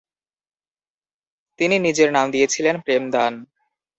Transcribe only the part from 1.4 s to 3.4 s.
তিনি নিজের নাম দিয়েছিলেন "প্রেমদান"।